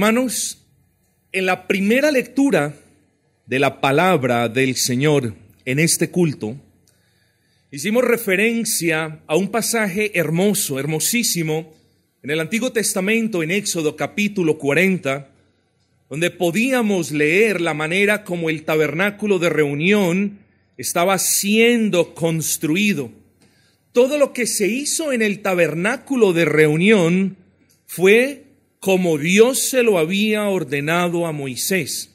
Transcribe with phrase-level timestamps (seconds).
[0.00, 0.66] Hermanos,
[1.30, 2.74] en la primera lectura
[3.44, 5.34] de la palabra del Señor
[5.66, 6.56] en este culto,
[7.70, 11.74] hicimos referencia a un pasaje hermoso, hermosísimo,
[12.22, 15.28] en el Antiguo Testamento, en Éxodo capítulo 40,
[16.08, 20.38] donde podíamos leer la manera como el tabernáculo de reunión
[20.78, 23.10] estaba siendo construido.
[23.92, 27.36] Todo lo que se hizo en el tabernáculo de reunión
[27.86, 28.49] fue
[28.80, 32.10] como Dios se lo había ordenado a Moisés,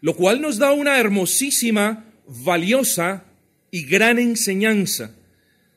[0.00, 3.24] lo cual nos da una hermosísima, valiosa
[3.70, 5.14] y gran enseñanza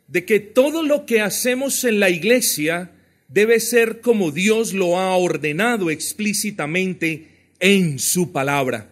[0.08, 2.92] de que todo lo que hacemos en la iglesia
[3.28, 7.30] debe ser como Dios lo ha ordenado explícitamente
[7.60, 8.90] en su palabra.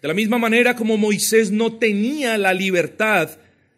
[0.00, 3.30] De la misma manera como Moisés no tenía la libertad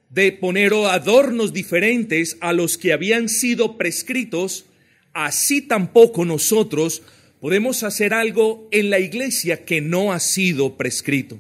[0.08, 4.66] de poner adornos diferentes a los que habían sido prescritos,
[5.14, 7.02] así tampoco nosotros
[7.40, 11.38] podemos hacer algo en la iglesia que no ha sido prescrito.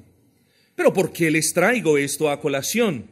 [0.74, 3.06] Pero ¿por qué les traigo esto a colación?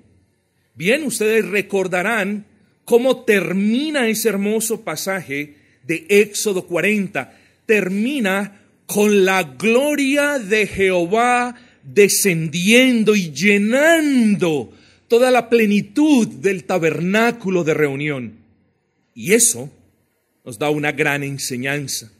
[0.74, 2.46] Bien, ustedes recordarán
[2.84, 7.38] cómo termina ese hermoso pasaje de Éxodo 40.
[7.66, 11.54] Termina con la gloria de Jehová
[11.84, 14.72] descendiendo y llenando
[15.06, 18.38] toda la plenitud del tabernáculo de reunión.
[19.14, 19.70] Y eso
[20.44, 22.12] nos da una gran enseñanza.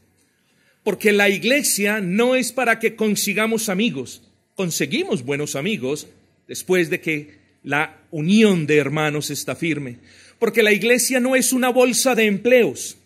[0.83, 4.23] Porque la iglesia no es para que consigamos amigos.
[4.55, 6.07] Conseguimos buenos amigos
[6.49, 9.99] después de que la unión de hermanos está firme.
[10.39, 12.97] Porque la iglesia no es una bolsa de empleos.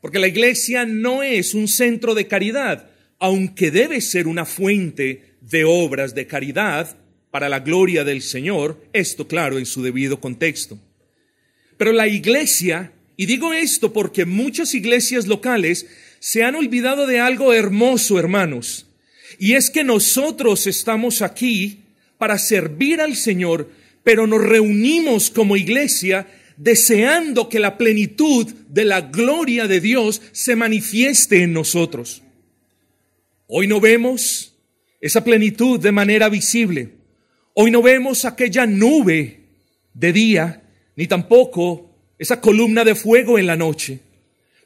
[0.00, 5.64] Porque la iglesia no es un centro de caridad, aunque debe ser una fuente de
[5.64, 6.96] obras de caridad
[7.30, 10.78] para la gloria del Señor, esto claro en su debido contexto.
[11.76, 15.86] Pero la iglesia y digo esto porque muchas iglesias locales
[16.18, 18.86] se han olvidado de algo hermoso, hermanos.
[19.38, 21.80] Y es que nosotros estamos aquí
[22.18, 23.70] para servir al Señor,
[24.04, 30.54] pero nos reunimos como iglesia deseando que la plenitud de la gloria de Dios se
[30.54, 32.22] manifieste en nosotros.
[33.48, 34.54] Hoy no vemos
[35.00, 36.90] esa plenitud de manera visible.
[37.54, 39.40] Hoy no vemos aquella nube
[39.92, 40.62] de día,
[40.96, 41.91] ni tampoco
[42.22, 43.98] esa columna de fuego en la noche.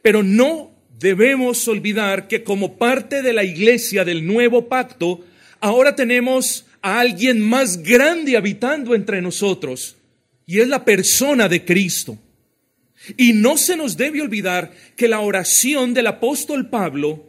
[0.02, 5.24] Pero no debemos olvidar que como parte de la iglesia del nuevo pacto,
[5.58, 9.96] ahora tenemos a alguien más grande habitando entre nosotros,
[10.44, 12.18] y es la persona de Cristo.
[13.16, 17.24] Y no se nos debe olvidar que la oración del apóstol Pablo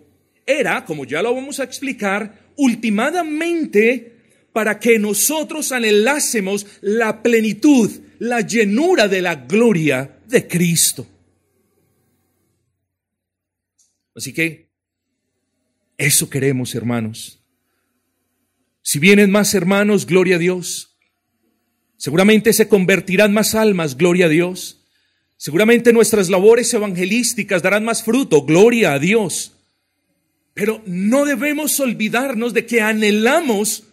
[0.46, 4.18] era, como ya lo vamos a explicar, ultimadamente
[4.52, 7.90] para que nosotros anhelásemos la plenitud,
[8.20, 11.08] la llenura de la gloria de Cristo.
[14.16, 14.68] Así que
[15.98, 17.40] eso queremos, hermanos.
[18.82, 20.98] Si vienen más hermanos, gloria a Dios.
[21.98, 24.82] Seguramente se convertirán más almas, gloria a Dios.
[25.38, 29.54] Seguramente nuestras labores evangelísticas darán más fruto, gloria a Dios.
[30.54, 33.84] Pero no debemos olvidarnos de que anhelamos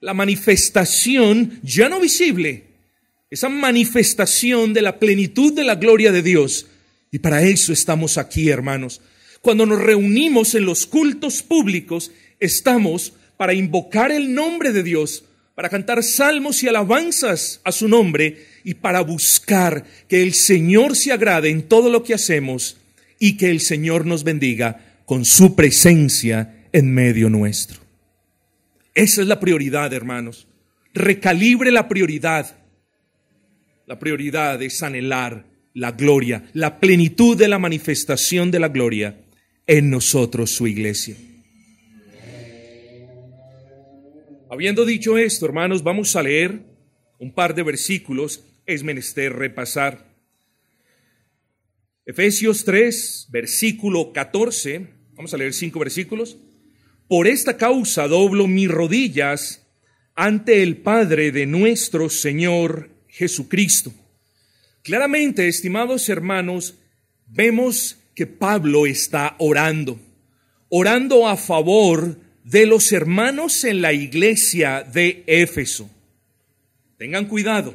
[0.00, 2.64] la manifestación ya no visible,
[3.30, 6.66] esa manifestación de la plenitud de la gloria de Dios.
[7.12, 9.00] Y para eso estamos aquí, hermanos.
[9.40, 12.10] Cuando nos reunimos en los cultos públicos,
[12.40, 15.24] estamos para invocar el nombre de Dios,
[15.54, 21.12] para cantar salmos y alabanzas a su nombre y para buscar que el Señor se
[21.12, 22.76] agrade en todo lo que hacemos
[23.18, 27.80] y que el Señor nos bendiga con su presencia en medio nuestro.
[28.94, 30.46] Esa es la prioridad, hermanos.
[30.92, 32.59] Recalibre la prioridad.
[33.90, 39.24] La prioridad es anhelar la gloria, la plenitud de la manifestación de la gloria
[39.66, 41.16] en nosotros, su iglesia.
[44.48, 46.62] Habiendo dicho esto, hermanos, vamos a leer
[47.18, 50.14] un par de versículos, es menester repasar.
[52.06, 56.38] Efesios 3, versículo 14, vamos a leer cinco versículos.
[57.08, 59.66] Por esta causa doblo mis rodillas
[60.14, 63.92] ante el Padre de nuestro Señor Jesucristo.
[64.82, 66.76] Claramente, estimados hermanos,
[67.26, 70.00] vemos que Pablo está orando,
[70.68, 75.90] orando a favor de los hermanos en la iglesia de Éfeso.
[76.96, 77.74] Tengan cuidado.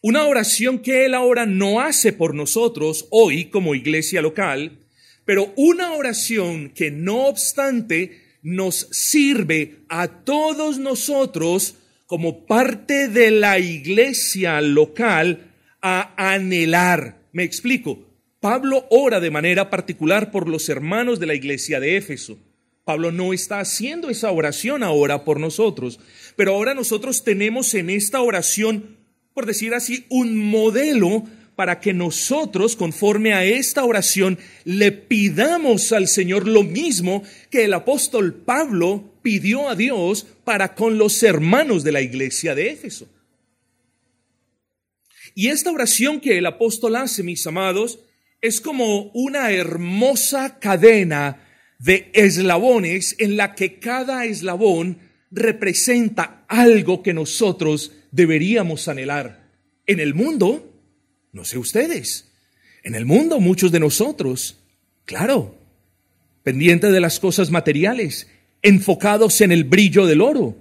[0.00, 4.78] Una oración que él ahora no hace por nosotros hoy como iglesia local,
[5.24, 11.76] pero una oración que no obstante nos sirve a todos nosotros
[12.14, 15.50] como parte de la iglesia local
[15.82, 17.26] a anhelar.
[17.32, 18.06] Me explico.
[18.38, 22.38] Pablo ora de manera particular por los hermanos de la iglesia de Éfeso.
[22.84, 25.98] Pablo no está haciendo esa oración ahora por nosotros,
[26.36, 28.96] pero ahora nosotros tenemos en esta oración,
[29.32, 31.24] por decir así, un modelo
[31.56, 37.74] para que nosotros, conforme a esta oración, le pidamos al Señor lo mismo que el
[37.74, 43.08] apóstol Pablo pidió a Dios para con los hermanos de la iglesia de Éfeso.
[45.34, 48.00] Y esta oración que el apóstol hace, mis amados,
[48.42, 51.42] es como una hermosa cadena
[51.78, 54.98] de eslabones en la que cada eslabón
[55.30, 59.50] representa algo que nosotros deberíamos anhelar.
[59.86, 60.70] En el mundo,
[61.32, 62.30] no sé ustedes,
[62.82, 64.58] en el mundo muchos de nosotros,
[65.06, 65.58] claro,
[66.42, 68.28] pendientes de las cosas materiales,
[68.64, 70.56] enfocados en el brillo del oro,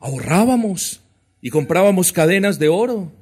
[0.00, 1.02] ahorrábamos
[1.40, 3.12] y comprábamos cadenas de oro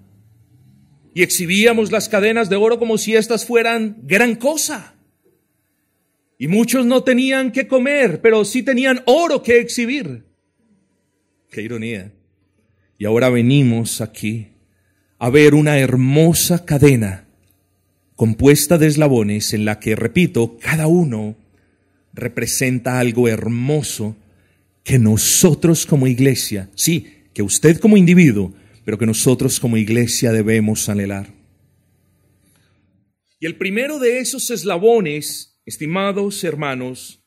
[1.13, 4.95] y exhibíamos las cadenas de oro como si éstas fueran gran cosa.
[6.39, 10.25] Y muchos no tenían que comer, pero sí tenían oro que exhibir.
[11.51, 12.13] Qué ironía.
[12.97, 14.49] Y ahora venimos aquí
[15.19, 17.27] a ver una hermosa cadena
[18.15, 21.37] compuesta de eslabones en la que, repito, cada uno
[22.13, 24.17] representa algo hermoso
[24.83, 28.53] que nosotros como iglesia, sí, que usted como individuo,
[28.85, 31.33] pero que nosotros como iglesia debemos anhelar.
[33.39, 37.23] Y el primero de esos eslabones Estimados hermanos,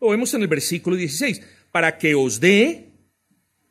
[0.00, 2.88] lo vemos en el versículo 16, para que os dé,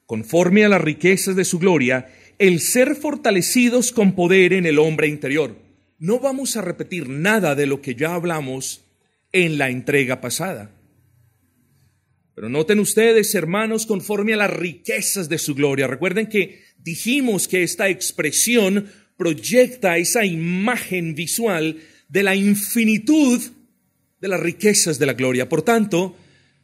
[0.06, 2.08] conforme a las riquezas de su gloria,
[2.40, 5.58] el ser fortalecidos con poder en el hombre interior.
[6.00, 8.83] No vamos a repetir nada de lo que ya hablamos
[9.34, 10.72] en la entrega pasada.
[12.36, 15.88] Pero noten ustedes, hermanos, conforme a las riquezas de su gloria.
[15.88, 21.78] Recuerden que dijimos que esta expresión proyecta esa imagen visual
[22.08, 23.42] de la infinitud
[24.20, 25.48] de las riquezas de la gloria.
[25.48, 26.16] Por tanto,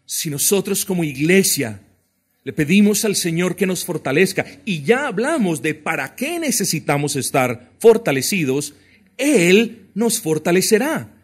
[0.05, 1.81] si nosotros como iglesia
[2.43, 7.73] le pedimos al Señor que nos fortalezca y ya hablamos de para qué necesitamos estar
[7.79, 8.73] fortalecidos,
[9.17, 11.18] Él nos fortalecerá.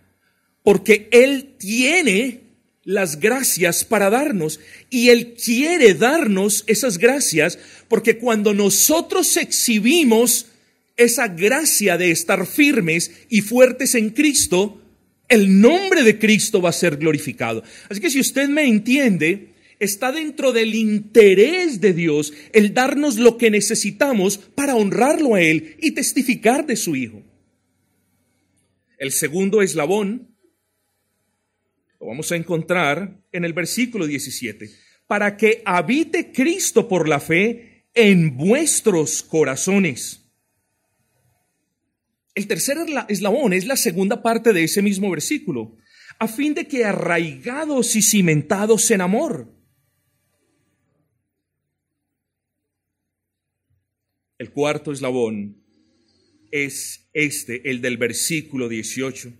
[0.65, 2.41] Porque Él tiene
[2.83, 4.59] las gracias para darnos
[4.89, 7.57] y Él quiere darnos esas gracias
[7.87, 10.47] porque cuando nosotros exhibimos
[10.97, 14.81] esa gracia de estar firmes y fuertes en Cristo,
[15.27, 17.63] el nombre de Cristo va a ser glorificado.
[17.89, 23.37] Así que si usted me entiende, está dentro del interés de Dios el darnos lo
[23.37, 27.23] que necesitamos para honrarlo a Él y testificar de su Hijo.
[28.97, 30.34] El segundo eslabón
[32.05, 34.69] vamos a encontrar en el versículo 17.
[35.07, 40.25] Para que habite Cristo por la fe en vuestros corazones
[42.35, 45.77] el tercer eslabón es la segunda parte de ese mismo versículo,
[46.19, 49.53] a fin de que arraigados y cimentados en amor.
[54.37, 55.63] El cuarto eslabón
[56.51, 59.31] es este, el del versículo 18.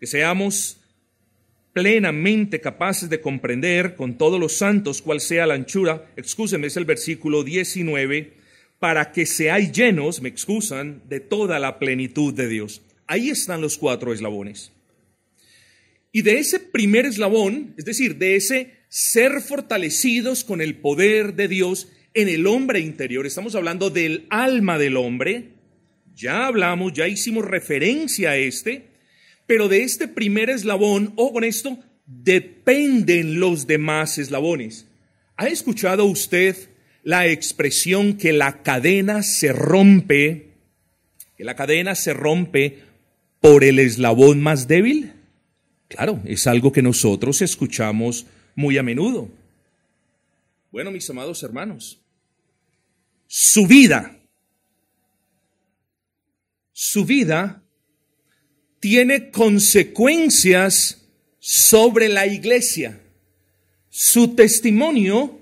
[0.00, 0.79] Que seamos
[1.72, 6.84] plenamente capaces de comprender con todos los santos cuál sea la anchura, excúsenme, es el
[6.84, 8.34] versículo 19,
[8.78, 12.82] para que seáis llenos, me excusan, de toda la plenitud de Dios.
[13.06, 14.72] Ahí están los cuatro eslabones.
[16.12, 21.46] Y de ese primer eslabón, es decir, de ese ser fortalecidos con el poder de
[21.46, 25.50] Dios en el hombre interior, estamos hablando del alma del hombre,
[26.14, 28.89] ya hablamos, ya hicimos referencia a este,
[29.50, 31.76] pero de este primer eslabón, o con esto,
[32.06, 34.86] dependen los demás eslabones.
[35.36, 36.56] ¿Ha escuchado usted
[37.02, 40.52] la expresión que la cadena se rompe,
[41.36, 42.84] que la cadena se rompe
[43.40, 45.14] por el eslabón más débil?
[45.88, 49.30] Claro, es algo que nosotros escuchamos muy a menudo.
[50.70, 52.00] Bueno, mis amados hermanos,
[53.26, 54.16] su vida,
[56.70, 57.59] su vida
[58.80, 61.02] tiene consecuencias
[61.38, 62.98] sobre la iglesia.
[63.90, 65.38] Su testimonio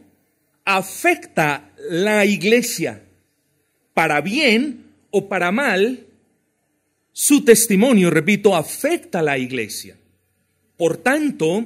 [0.64, 3.02] afecta la iglesia,
[3.94, 6.06] para bien o para mal,
[7.12, 9.96] su testimonio, repito, afecta la iglesia.
[10.76, 11.64] Por tanto,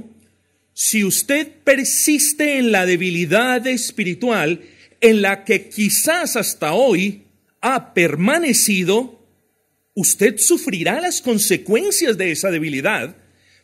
[0.73, 4.61] si usted persiste en la debilidad espiritual
[5.01, 7.25] en la que quizás hasta hoy
[7.61, 9.22] ha permanecido,
[9.95, 13.17] usted sufrirá las consecuencias de esa debilidad,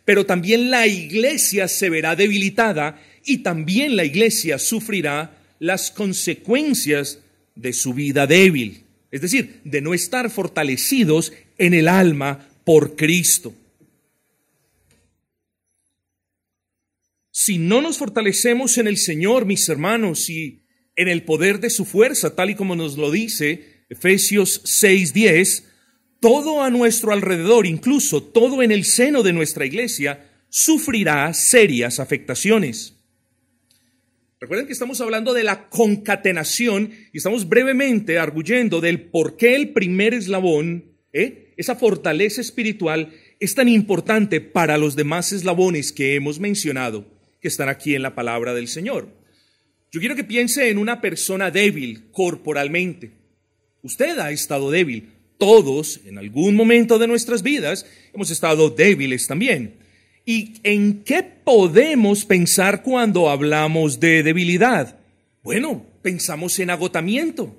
[0.04, 7.20] pero también la iglesia se verá debilitada y también la iglesia sufrirá las consecuencias
[7.54, 13.54] de su vida débil, es decir, de no estar fortalecidos en el alma por Cristo.
[17.30, 20.62] Si no nos fortalecemos en el Señor, mis hermanos, y
[20.96, 25.64] en el poder de su fuerza, tal y como nos lo dice Efesios 6:10,
[26.20, 32.94] todo a nuestro alrededor, incluso todo en el seno de nuestra iglesia, sufrirá serias afectaciones.
[34.40, 39.70] Recuerden que estamos hablando de la concatenación y estamos brevemente arguyendo del por qué el
[39.70, 41.54] primer eslabón, ¿eh?
[41.56, 47.04] esa fortaleza espiritual, es tan importante para los demás eslabones que hemos mencionado,
[47.40, 49.08] que están aquí en la palabra del Señor.
[49.90, 53.12] Yo quiero que piense en una persona débil corporalmente.
[53.82, 55.14] Usted ha estado débil.
[55.38, 59.76] Todos, en algún momento de nuestras vidas, hemos estado débiles también.
[60.26, 64.98] ¿Y en qué podemos pensar cuando hablamos de debilidad?
[65.42, 67.56] Bueno, pensamos en agotamiento.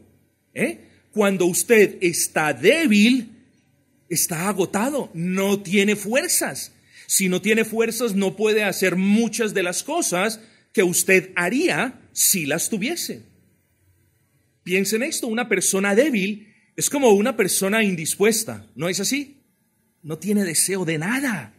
[0.53, 0.79] ¿eh?
[1.12, 3.31] Cuando usted está débil,
[4.09, 6.74] está agotado, no tiene fuerzas.
[7.07, 10.41] Si no tiene fuerzas, no puede hacer muchas de las cosas
[10.74, 13.24] que usted haría si las tuviese.
[14.63, 16.48] Piensen esto, una persona débil
[16.79, 19.36] es como una persona indispuesta, ¿no es así?
[20.01, 21.51] No tiene deseo de nada.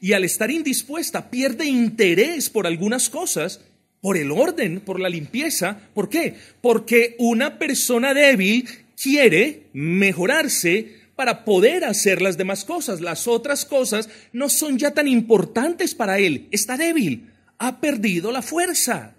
[0.00, 3.60] Y al estar indispuesta pierde interés por algunas cosas,
[4.00, 5.78] por el orden, por la limpieza.
[5.92, 6.36] ¿Por qué?
[6.62, 8.66] Porque una persona débil
[8.96, 13.02] quiere mejorarse para poder hacer las demás cosas.
[13.02, 16.48] Las otras cosas no son ya tan importantes para él.
[16.50, 19.14] Está débil, ha perdido la fuerza.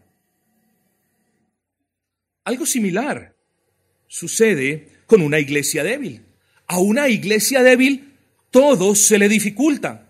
[2.43, 3.35] Algo similar
[4.07, 6.23] sucede con una iglesia débil.
[6.67, 8.13] A una iglesia débil
[8.51, 10.07] todo se le dificulta.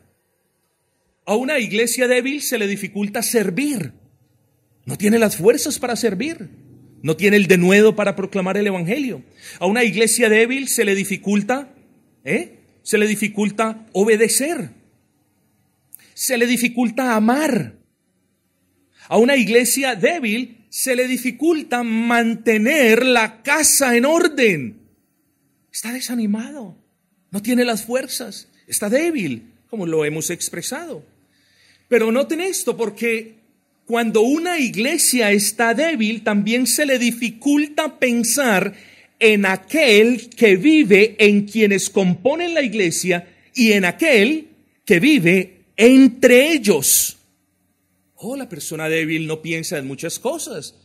[1.25, 3.93] A una iglesia débil se le dificulta servir.
[4.85, 6.49] No tiene las fuerzas para servir.
[7.01, 9.23] No tiene el denuedo para proclamar el Evangelio.
[9.59, 11.73] A una iglesia débil se le dificulta,
[12.23, 12.59] ¿eh?
[12.83, 14.69] Se le dificulta obedecer.
[16.13, 17.75] Se le dificulta amar.
[19.07, 24.84] A una iglesia débil se le dificulta mantener la casa en orden.
[25.75, 26.77] Está desanimado,
[27.31, 31.03] no tiene las fuerzas, está débil, como lo hemos expresado.
[31.89, 33.33] Pero noten esto, porque
[33.85, 38.73] cuando una iglesia está débil, también se le dificulta pensar
[39.19, 44.47] en aquel que vive en quienes componen la iglesia y en aquel
[44.85, 47.17] que vive entre ellos.
[48.15, 50.84] Oh, la persona débil no piensa en muchas cosas.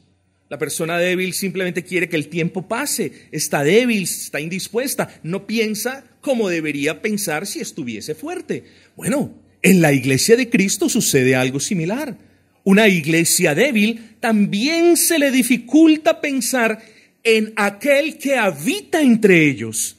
[0.50, 6.04] La persona débil simplemente quiere que el tiempo pase, está débil, está indispuesta, no piensa
[6.20, 8.64] como debería pensar si estuviese fuerte.
[8.96, 12.18] Bueno, en la iglesia de Cristo sucede algo similar.
[12.64, 16.82] Una iglesia débil también se le dificulta pensar
[17.22, 19.98] en aquel que habita entre ellos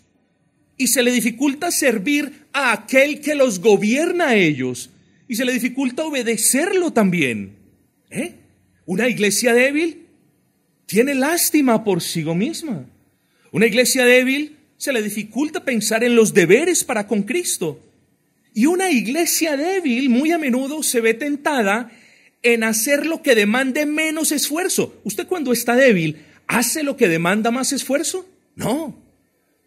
[0.76, 4.90] y se le dificulta servir a aquel que los gobierna a ellos
[5.30, 7.56] y se le dificulta obedecerlo también.
[8.10, 8.34] ¿Eh?
[8.86, 10.01] Una iglesia débil
[10.92, 12.86] tiene lástima por sí misma.
[13.54, 17.80] Una iglesia débil se le dificulta pensar en los deberes para con Cristo.
[18.54, 21.90] Y una iglesia débil muy a menudo se ve tentada
[22.44, 25.00] en hacer lo que demande menos esfuerzo.
[25.06, 28.28] ¿Usted cuando está débil hace lo que demanda más esfuerzo?
[28.58, 28.94] No.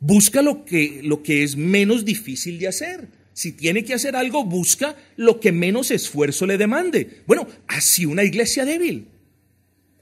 [0.00, 3.09] Busca lo que, lo que es menos difícil de hacer.
[3.33, 7.23] Si tiene que hacer algo, busca lo que menos esfuerzo le demande.
[7.26, 9.07] Bueno, así una iglesia débil.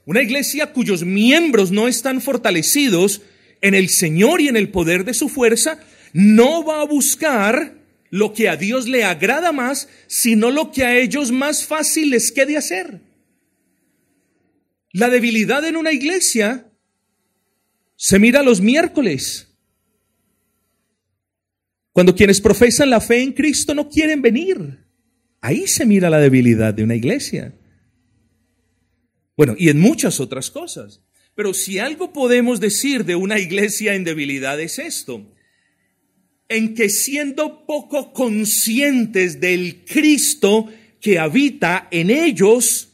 [0.05, 3.21] Una iglesia cuyos miembros no están fortalecidos
[3.61, 5.79] en el Señor y en el poder de su fuerza,
[6.11, 7.75] no va a buscar
[8.09, 12.31] lo que a Dios le agrada más, sino lo que a ellos más fácil les
[12.31, 12.99] quede hacer.
[14.91, 16.69] La debilidad en una iglesia
[17.95, 19.47] se mira los miércoles,
[21.93, 24.79] cuando quienes profesan la fe en Cristo no quieren venir.
[25.41, 27.53] Ahí se mira la debilidad de una iglesia.
[29.35, 31.01] Bueno, y en muchas otras cosas.
[31.35, 35.25] Pero si algo podemos decir de una iglesia en debilidad es esto,
[36.47, 40.69] en que siendo poco conscientes del Cristo
[41.01, 42.89] que habita en ellos,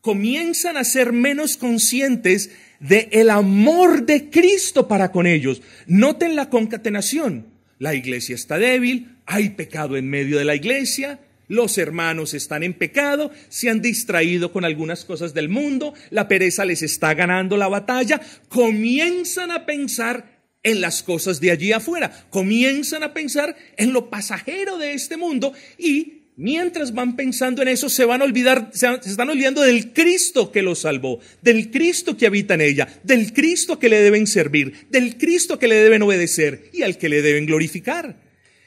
[0.00, 5.60] comienzan a ser menos conscientes de el amor de Cristo para con ellos.
[5.86, 7.46] Noten la concatenación.
[7.78, 12.74] La iglesia está débil, hay pecado en medio de la iglesia, los hermanos están en
[12.74, 17.68] pecado, se han distraído con algunas cosas del mundo, la pereza les está ganando la
[17.68, 24.10] batalla, comienzan a pensar en las cosas de allí afuera, comienzan a pensar en lo
[24.10, 28.88] pasajero de este mundo y mientras van pensando en eso se van a olvidar, se
[29.04, 33.78] están olvidando del Cristo que los salvó, del Cristo que habita en ella, del Cristo
[33.78, 37.46] que le deben servir, del Cristo que le deben obedecer y al que le deben
[37.46, 38.20] glorificar.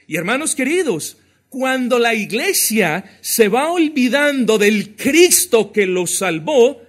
[0.08, 1.18] Y hermanos queridos,
[1.52, 6.82] cuando la iglesia se va olvidando del Cristo que los salvó,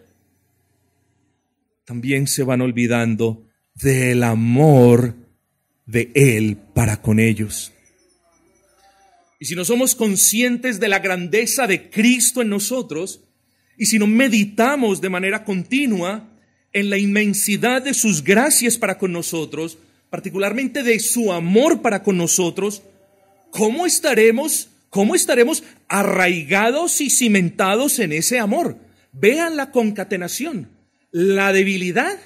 [1.85, 5.17] también se van olvidando del amor
[5.85, 7.73] de Él para con ellos.
[9.41, 13.25] Y si no somos conscientes de la grandeza de Cristo en nosotros,
[13.77, 16.31] y si no meditamos de manera continua
[16.73, 19.79] en la inmensidad de sus gracias para con nosotros,
[20.09, 22.85] particularmente de su amor para con nosotros,
[23.53, 28.77] ¿cómo estaremos, cómo estaremos arraigados y cimentados en ese amor?
[29.13, 30.69] Vean la concatenación.
[31.13, 32.19] La debilidad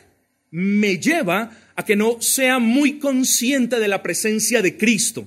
[0.50, 5.26] me lleva a que no sea muy consciente de la presencia de Cristo.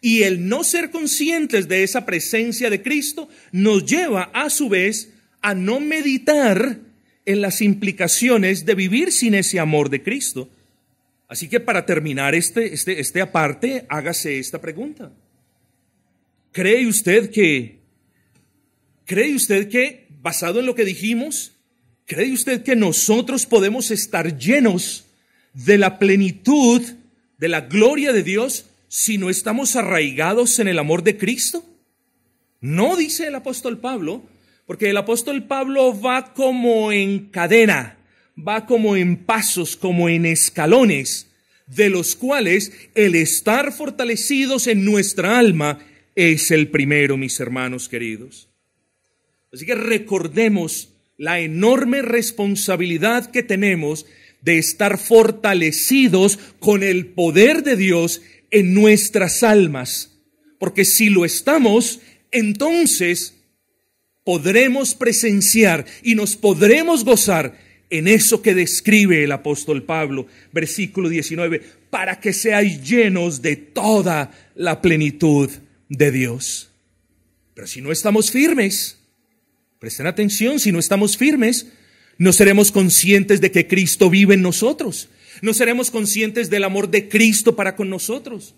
[0.00, 5.10] Y el no ser conscientes de esa presencia de Cristo nos lleva a su vez
[5.42, 6.78] a no meditar
[7.26, 10.48] en las implicaciones de vivir sin ese amor de Cristo.
[11.30, 15.12] Así que para terminar este, este, este aparte, hágase esta pregunta.
[16.50, 17.78] ¿Cree usted que,
[19.06, 21.52] cree usted que, basado en lo que dijimos,
[22.04, 25.04] cree usted que nosotros podemos estar llenos
[25.54, 26.82] de la plenitud,
[27.38, 31.64] de la gloria de Dios, si no estamos arraigados en el amor de Cristo?
[32.60, 34.24] No, dice el apóstol Pablo,
[34.66, 37.99] porque el apóstol Pablo va como en cadena,
[38.46, 41.28] va como en pasos, como en escalones,
[41.66, 45.78] de los cuales el estar fortalecidos en nuestra alma
[46.14, 48.48] es el primero, mis hermanos queridos.
[49.52, 54.06] Así que recordemos la enorme responsabilidad que tenemos
[54.42, 60.18] de estar fortalecidos con el poder de Dios en nuestras almas.
[60.58, 62.00] Porque si lo estamos,
[62.30, 63.34] entonces
[64.24, 67.58] podremos presenciar y nos podremos gozar
[67.90, 74.30] en eso que describe el apóstol Pablo, versículo 19, para que seáis llenos de toda
[74.54, 75.50] la plenitud
[75.88, 76.70] de Dios.
[77.54, 78.98] Pero si no estamos firmes,
[79.80, 81.66] presten atención, si no estamos firmes,
[82.16, 85.08] no seremos conscientes de que Cristo vive en nosotros.
[85.42, 88.54] No seremos conscientes del amor de Cristo para con nosotros.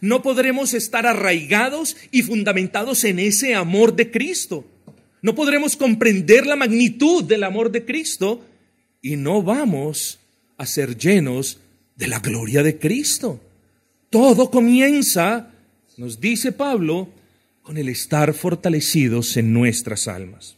[0.00, 4.66] No podremos estar arraigados y fundamentados en ese amor de Cristo.
[5.22, 8.44] No podremos comprender la magnitud del amor de Cristo
[9.04, 10.18] y no vamos
[10.56, 11.60] a ser llenos
[11.94, 13.38] de la gloria de Cristo.
[14.08, 15.52] Todo comienza,
[15.98, 17.10] nos dice Pablo,
[17.60, 20.56] con el estar fortalecidos en nuestras almas.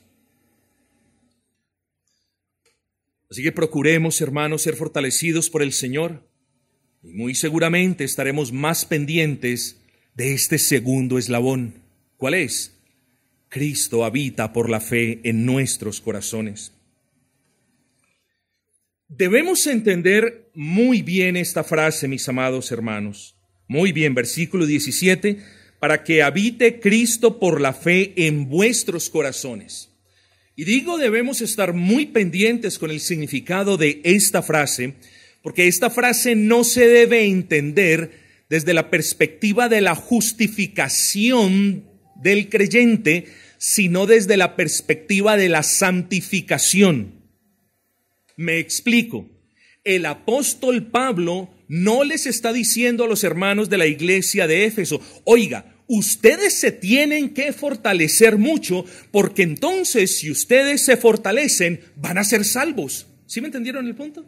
[3.29, 6.23] Así que procuremos, hermanos, ser fortalecidos por el Señor
[7.03, 9.79] y muy seguramente estaremos más pendientes
[10.15, 11.83] de este segundo eslabón.
[12.17, 12.77] ¿Cuál es?
[13.49, 16.76] Cristo habita por la fe en nuestros corazones.
[19.09, 23.37] Debemos entender muy bien esta frase, mis amados hermanos.
[23.69, 25.39] Muy bien, versículo 17,
[25.79, 29.91] para que habite Cristo por la fe en vuestros corazones.
[30.57, 34.95] Y digo, debemos estar muy pendientes con el significado de esta frase,
[35.41, 38.11] porque esta frase no se debe entender
[38.49, 41.85] desde la perspectiva de la justificación
[42.17, 43.27] del creyente,
[43.59, 47.16] sino desde la perspectiva de la santificación.
[48.37, 49.29] Me explico.
[49.83, 55.01] El apóstol Pablo no les está diciendo a los hermanos de la iglesia de Éfeso,
[55.25, 62.25] oiga, ustedes se tienen que fortalecer mucho porque entonces si ustedes se fortalecen van a
[62.25, 63.07] ser salvos.
[63.27, 64.25] ¿Sí me entendieron el punto?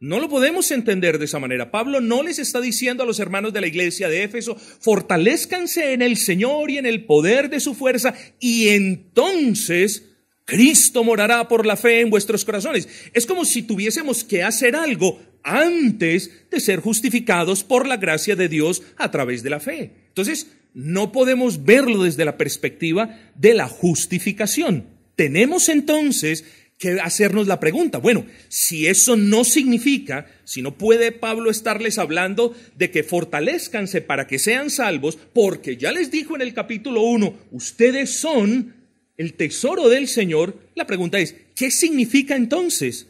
[0.00, 1.72] No lo podemos entender de esa manera.
[1.72, 6.02] Pablo no les está diciendo a los hermanos de la iglesia de Éfeso, fortalezcanse en
[6.02, 10.07] el Señor y en el poder de su fuerza y entonces
[10.48, 12.88] Cristo morará por la fe en vuestros corazones.
[13.12, 18.48] Es como si tuviésemos que hacer algo antes de ser justificados por la gracia de
[18.48, 19.92] Dios a través de la fe.
[20.08, 24.86] Entonces, no podemos verlo desde la perspectiva de la justificación.
[25.16, 26.46] Tenemos entonces
[26.78, 32.54] que hacernos la pregunta, bueno, si eso no significa, si no puede Pablo estarles hablando
[32.74, 37.36] de que fortalezcanse para que sean salvos, porque ya les dijo en el capítulo 1,
[37.50, 38.77] ustedes son
[39.18, 43.06] el tesoro del Señor, la pregunta es, ¿qué significa entonces?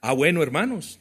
[0.00, 0.98] Ah, bueno, hermanos,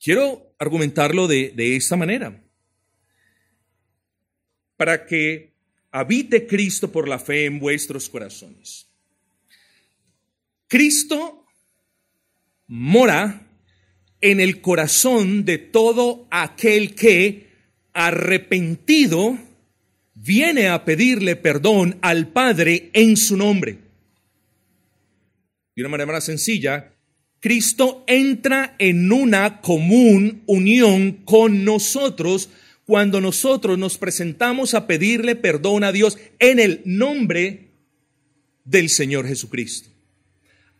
[0.00, 2.40] Quiero argumentarlo de, esta manera.
[4.76, 5.52] Para que
[5.90, 8.86] habite Cristo por la fe en vuestros corazones.
[10.68, 11.46] Cristo
[12.68, 13.46] mora
[14.20, 17.48] en el corazón de todo aquel que,
[17.92, 19.36] arrepentido,
[20.22, 23.78] viene a pedirle perdón al Padre en su nombre.
[25.76, 26.92] De una manera más sencilla,
[27.40, 32.50] Cristo entra en una común unión con nosotros
[32.84, 37.68] cuando nosotros nos presentamos a pedirle perdón a Dios en el nombre
[38.64, 39.90] del Señor Jesucristo.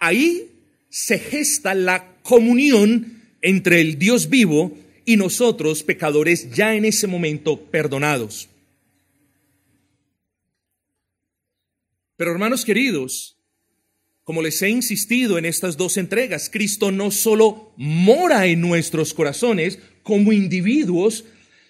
[0.00, 0.50] Ahí
[0.88, 7.60] se gesta la comunión entre el Dios vivo y nosotros, pecadores, ya en ese momento
[7.60, 8.48] perdonados.
[12.18, 13.38] Pero hermanos queridos,
[14.24, 19.78] como les he insistido en estas dos entregas, Cristo no solo mora en nuestros corazones
[20.02, 21.24] como individuos,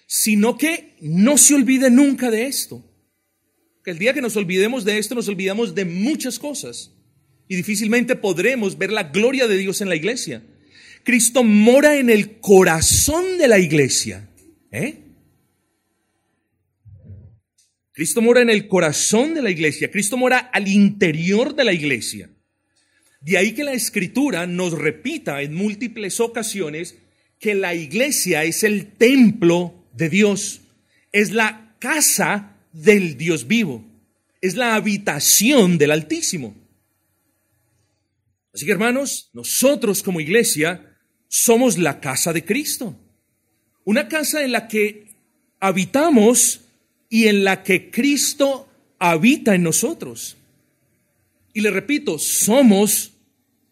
[0.07, 2.83] sino que no se olvide nunca de esto.
[3.83, 6.95] Que el día que nos olvidemos de esto, nos olvidamos de muchas cosas
[7.47, 10.43] y difícilmente podremos ver la gloria de Dios en la iglesia.
[11.03, 14.27] Cristo mora en el corazón de la iglesia.
[14.71, 15.08] ¿eh?
[17.99, 22.29] Cristo mora en el corazón de la iglesia, Cristo mora al interior de la iglesia.
[23.19, 26.95] De ahí que la escritura nos repita en múltiples ocasiones
[27.41, 30.61] que la iglesia es el templo de Dios,
[31.11, 33.83] es la casa del Dios vivo,
[34.39, 36.55] es la habitación del Altísimo.
[38.53, 40.95] Así que hermanos, nosotros como iglesia
[41.27, 42.97] somos la casa de Cristo,
[43.83, 45.07] una casa en la que
[45.59, 46.61] habitamos
[47.09, 48.69] y en la que Cristo
[48.99, 50.37] habita en nosotros.
[51.53, 53.13] Y le repito, somos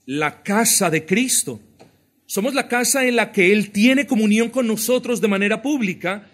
[0.05, 1.59] la casa de Cristo.
[2.25, 6.27] Somos la casa en la que Él tiene comunión con nosotros de manera pública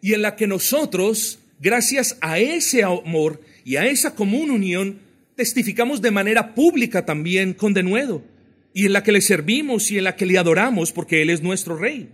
[0.00, 5.00] y en la que nosotros, gracias a ese amor y a esa común unión,
[5.34, 8.22] testificamos de manera pública también con denuedo
[8.74, 11.42] y en la que le servimos y en la que le adoramos porque Él es
[11.42, 12.08] nuestro Rey.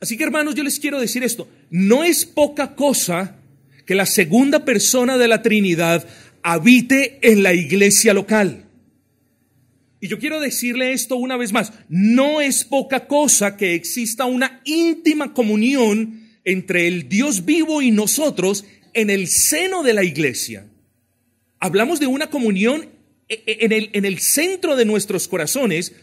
[0.00, 3.36] Así que hermanos, yo les quiero decir esto, no es poca cosa
[3.86, 6.06] que la segunda persona de la Trinidad
[6.42, 8.64] habite en la iglesia local.
[10.00, 14.60] Y yo quiero decirle esto una vez más, no es poca cosa que exista una
[14.64, 20.66] íntima comunión entre el Dios vivo y nosotros en el seno de la iglesia.
[21.58, 22.90] Hablamos de una comunión
[23.30, 25.94] e, e, en el, en el centro de nuestros corazones,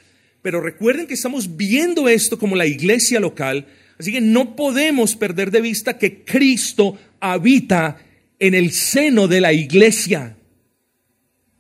[0.41, 3.67] pero recuerden que estamos viendo esto como la iglesia local,
[4.00, 8.03] así que no podemos perder de vista que Cristo habita
[8.39, 10.36] en el seno de la iglesia.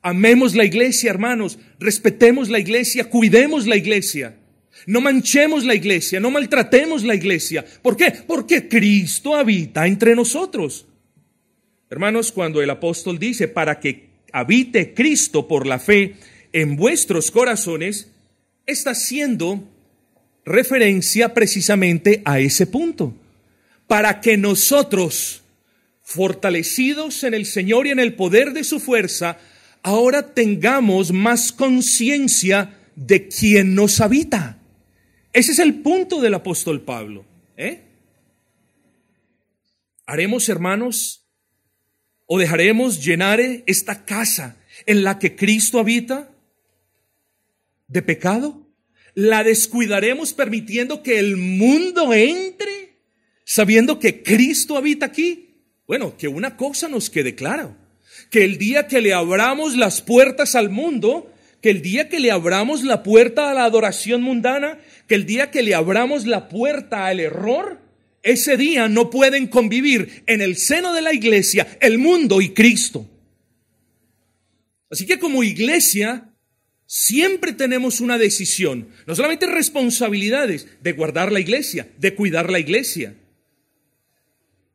[0.01, 4.35] Amemos la iglesia, hermanos, respetemos la iglesia, cuidemos la iglesia.
[4.87, 7.63] No manchemos la iglesia, no maltratemos la iglesia.
[7.81, 8.11] ¿Por qué?
[8.25, 10.87] Porque Cristo habita entre nosotros.
[11.89, 16.15] Hermanos, cuando el apóstol dice, para que habite Cristo por la fe
[16.51, 18.09] en vuestros corazones,
[18.65, 19.63] está haciendo
[20.45, 23.13] referencia precisamente a ese punto.
[23.87, 25.40] Para que nosotros,
[26.11, 29.37] fortalecidos en el Señor y en el poder de su fuerza,
[29.81, 34.59] ahora tengamos más conciencia de quién nos habita.
[35.33, 37.25] Ese es el punto del apóstol Pablo.
[37.55, 37.83] ¿eh?
[40.05, 41.25] ¿Haremos, hermanos,
[42.25, 46.31] o dejaremos llenar esta casa en la que Cristo habita
[47.87, 48.67] de pecado?
[49.13, 52.97] ¿La descuidaremos permitiendo que el mundo entre
[53.45, 55.50] sabiendo que Cristo habita aquí?
[55.87, 57.75] Bueno, que una cosa nos quede clara,
[58.29, 62.31] que el día que le abramos las puertas al mundo, que el día que le
[62.31, 67.05] abramos la puerta a la adoración mundana, que el día que le abramos la puerta
[67.05, 67.79] al error,
[68.23, 73.07] ese día no pueden convivir en el seno de la iglesia el mundo y Cristo.
[74.89, 76.29] Así que como iglesia,
[76.85, 83.15] siempre tenemos una decisión, no solamente responsabilidades de guardar la iglesia, de cuidar la iglesia,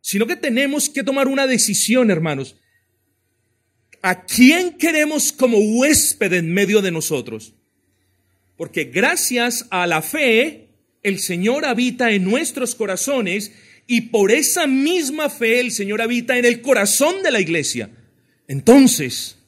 [0.07, 2.55] sino que tenemos que tomar una decisión, hermanos.
[4.03, 7.55] ¿A quién queremos como huésped en medio de nosotros?
[8.57, 10.69] Porque gracias a la fe,
[11.03, 13.51] el Señor habita en nuestros corazones
[13.89, 17.91] y por esa misma fe el Señor habita en el corazón de la iglesia.
[18.47, 19.39] Entonces,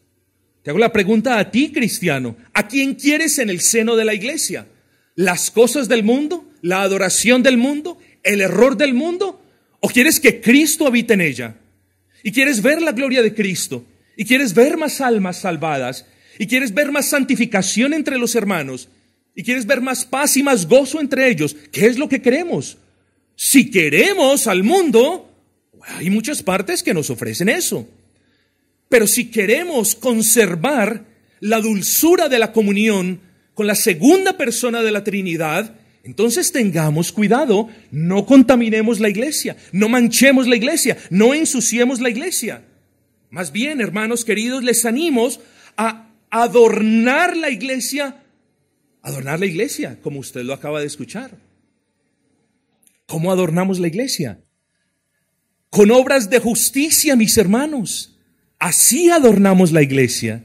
[0.64, 4.14] te hago la pregunta a ti, cristiano, ¿a quién quieres en el seno de la
[4.14, 4.66] iglesia?
[5.14, 6.50] ¿Las cosas del mundo?
[6.62, 8.00] ¿La adoración del mundo?
[8.24, 9.44] ¿El error del mundo?
[9.80, 11.56] ¿O quieres que Cristo habite en ella?
[12.22, 13.84] ¿Y quieres ver la gloria de Cristo?
[14.16, 16.06] ¿Y quieres ver más almas salvadas?
[16.38, 18.88] ¿Y quieres ver más santificación entre los hermanos?
[19.34, 21.54] ¿Y quieres ver más paz y más gozo entre ellos?
[21.70, 22.78] ¿Qué es lo que queremos?
[23.36, 25.30] Si queremos al mundo,
[25.80, 27.88] hay muchas partes que nos ofrecen eso.
[28.88, 31.04] Pero si queremos conservar
[31.40, 33.20] la dulzura de la comunión
[33.54, 35.77] con la segunda persona de la Trinidad,
[36.08, 42.64] entonces tengamos cuidado, no contaminemos la iglesia, no manchemos la iglesia, no ensuciemos la iglesia.
[43.28, 45.28] Más bien, hermanos queridos, les animo
[45.76, 48.22] a adornar la iglesia,
[49.02, 51.38] Adornar la iglesia, como usted lo acaba de escuchar.
[53.06, 54.40] ¿Cómo adornamos la iglesia?
[55.68, 58.18] Con obras de justicia, mis hermanos.
[58.58, 60.44] Así adornamos la iglesia.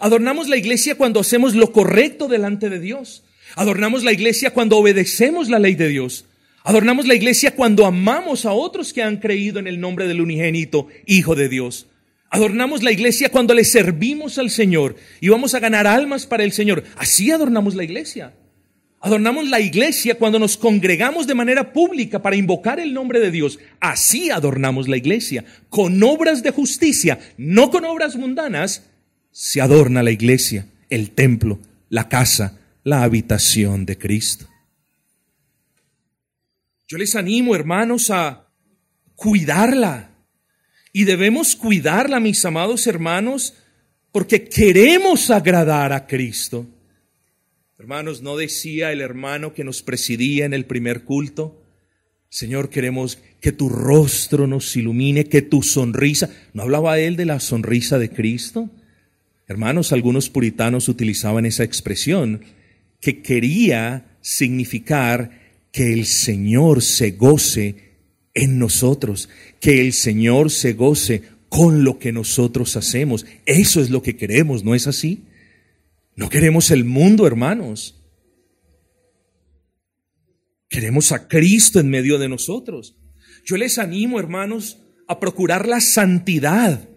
[0.00, 3.24] Adornamos la iglesia cuando hacemos lo correcto delante de Dios.
[3.56, 6.26] Adornamos la iglesia cuando obedecemos la ley de Dios.
[6.64, 10.88] Adornamos la iglesia cuando amamos a otros que han creído en el nombre del unigénito
[11.06, 11.86] Hijo de Dios.
[12.30, 16.52] Adornamos la iglesia cuando le servimos al Señor y vamos a ganar almas para el
[16.52, 16.84] Señor.
[16.96, 18.34] Así adornamos la iglesia.
[19.00, 23.58] Adornamos la iglesia cuando nos congregamos de manera pública para invocar el nombre de Dios.
[23.80, 25.44] Así adornamos la iglesia.
[25.70, 28.84] Con obras de justicia, no con obras mundanas,
[29.32, 31.58] se adorna la iglesia, el templo,
[31.88, 34.48] la casa, la habitación de Cristo.
[36.88, 38.48] Yo les animo, hermanos, a
[39.14, 40.10] cuidarla.
[40.92, 43.54] Y debemos cuidarla, mis amados hermanos,
[44.10, 46.66] porque queremos agradar a Cristo.
[47.78, 51.62] Hermanos, ¿no decía el hermano que nos presidía en el primer culto?
[52.28, 56.30] Señor, queremos que tu rostro nos ilumine, que tu sonrisa.
[56.52, 58.68] ¿No hablaba él de la sonrisa de Cristo?
[59.46, 62.44] Hermanos, algunos puritanos utilizaban esa expresión
[63.00, 65.40] que quería significar
[65.72, 67.90] que el Señor se goce
[68.34, 69.28] en nosotros,
[69.60, 73.26] que el Señor se goce con lo que nosotros hacemos.
[73.46, 75.24] Eso es lo que queremos, ¿no es así?
[76.16, 77.96] No queremos el mundo, hermanos.
[80.68, 82.96] Queremos a Cristo en medio de nosotros.
[83.44, 86.88] Yo les animo, hermanos, a procurar la santidad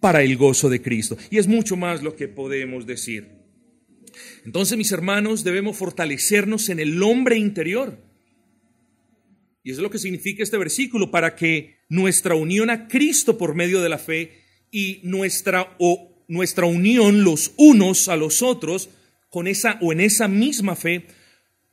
[0.00, 1.18] para el gozo de Cristo.
[1.30, 3.37] Y es mucho más lo que podemos decir.
[4.48, 7.98] Entonces, mis hermanos, debemos fortalecernos en el hombre interior.
[9.62, 13.54] Y eso es lo que significa este versículo, para que nuestra unión a Cristo por
[13.54, 18.88] medio de la fe y nuestra, o nuestra unión los unos a los otros
[19.28, 21.04] con esa o en esa misma fe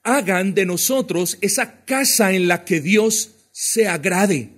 [0.03, 4.49] hagan de nosotros esa casa en la que Dios se agrade.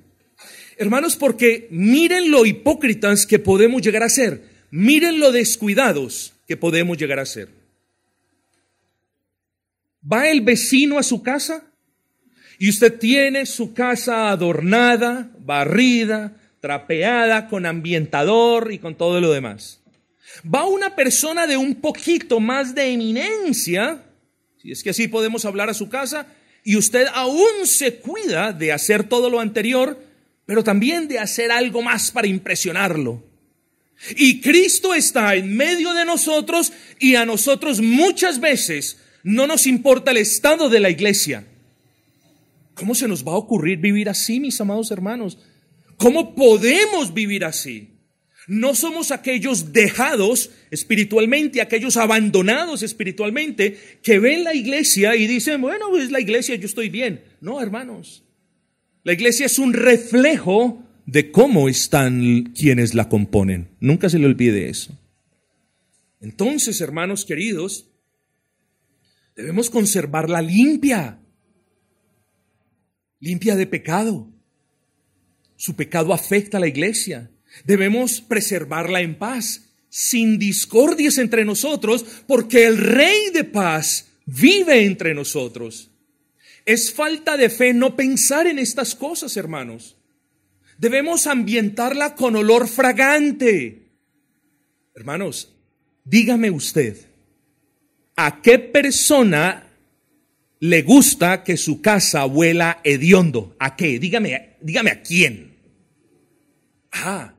[0.79, 6.97] Hermanos, porque miren lo hipócritas que podemos llegar a ser, miren lo descuidados que podemos
[6.97, 7.56] llegar a ser.
[10.11, 11.63] ¿Va el vecino a su casa?
[12.59, 19.81] Y usted tiene su casa adornada, barrida, trapeada, con ambientador y con todo lo demás.
[20.43, 24.03] Va una persona de un poquito más de eminencia,
[24.61, 26.27] si es que así podemos hablar a su casa,
[26.63, 29.97] y usted aún se cuida de hacer todo lo anterior,
[30.45, 33.23] pero también de hacer algo más para impresionarlo.
[34.15, 40.11] Y Cristo está en medio de nosotros y a nosotros muchas veces no nos importa
[40.11, 41.45] el estado de la iglesia.
[42.73, 45.37] ¿Cómo se nos va a ocurrir vivir así, mis amados hermanos?
[45.97, 47.89] ¿Cómo podemos vivir así?
[48.47, 55.97] No somos aquellos dejados espiritualmente, aquellos abandonados espiritualmente que ven la iglesia y dicen, bueno,
[55.97, 57.23] es la iglesia, yo estoy bien.
[57.41, 58.23] No, hermanos.
[59.03, 63.69] La iglesia es un reflejo de cómo están quienes la componen.
[63.79, 64.97] Nunca se le olvide eso.
[66.21, 67.86] Entonces, hermanos queridos,
[69.37, 71.21] debemos conservarla limpia
[73.19, 74.31] limpia de pecado.
[75.55, 77.31] Su pecado afecta a la iglesia.
[77.65, 85.13] Debemos preservarla en paz, sin discordias entre nosotros, porque el Rey de paz vive entre
[85.13, 85.91] nosotros.
[86.65, 89.97] Es falta de fe no pensar en estas cosas, hermanos.
[90.77, 93.93] Debemos ambientarla con olor fragante.
[94.93, 95.55] Hermanos,
[96.03, 97.06] dígame usted,
[98.17, 99.67] ¿a qué persona
[100.59, 103.55] le gusta que su casa huela hediondo.
[103.59, 103.99] ¿A qué?
[103.99, 105.55] Dígame, dígame a quién.
[106.91, 107.35] Ah,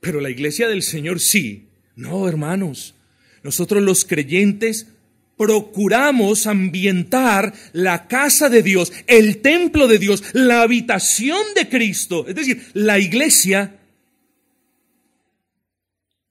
[0.00, 1.68] pero la iglesia del Señor sí.
[1.96, 2.94] No, hermanos.
[3.42, 4.88] Nosotros los creyentes
[5.36, 12.34] procuramos ambientar la casa de Dios, el templo de Dios, la habitación de Cristo, es
[12.34, 13.75] decir, la iglesia,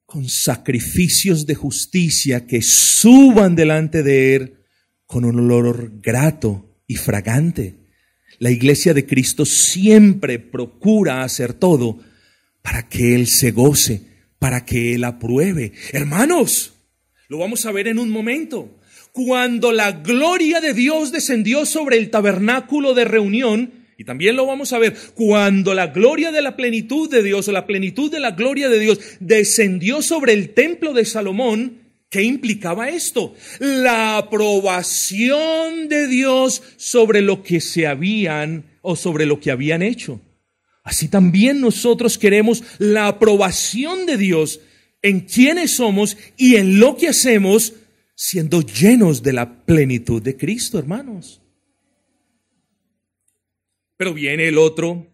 [0.06, 4.58] con sacrificios de justicia que suban delante de Él
[5.06, 7.76] con un olor grato y fragante.
[8.40, 12.00] La iglesia de Cristo siempre procura hacer todo
[12.62, 14.02] para que Él se goce,
[14.40, 15.72] para que Él apruebe.
[15.92, 16.74] Hermanos,
[17.28, 18.80] lo vamos a ver en un momento.
[19.12, 24.74] Cuando la gloria de Dios descendió sobre el tabernáculo de reunión, y también lo vamos
[24.74, 28.32] a ver, cuando la gloria de la plenitud de Dios o la plenitud de la
[28.32, 33.34] gloria de Dios descendió sobre el templo de Salomón, ¿Qué implicaba esto?
[33.60, 40.22] La aprobación de Dios sobre lo que se habían o sobre lo que habían hecho.
[40.84, 44.62] Así también nosotros queremos la aprobación de Dios
[45.02, 47.74] en quienes somos y en lo que hacemos
[48.16, 51.42] siendo llenos de la plenitud de Cristo, hermanos.
[53.98, 55.08] Pero viene el otro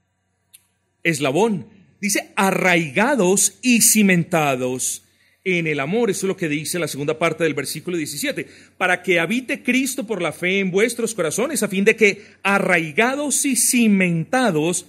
[1.04, 1.68] eslabón.
[2.00, 5.04] Dice, arraigados y cimentados
[5.44, 6.10] en el amor.
[6.10, 8.48] Eso es lo que dice la segunda parte del versículo 17.
[8.78, 13.46] Para que habite Cristo por la fe en vuestros corazones, a fin de que arraigados
[13.46, 14.86] y cimentados